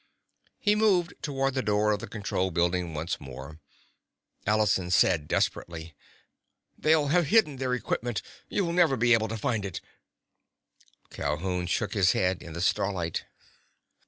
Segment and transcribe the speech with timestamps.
[0.57, 3.59] He moved toward the door of the control building once more.
[4.47, 5.93] Allison said desperately:
[6.75, 8.23] "They'll have hidden their equipment.
[8.49, 9.79] You'll never be able to find it!"
[11.11, 13.25] Calhoun shook his head in the starlight.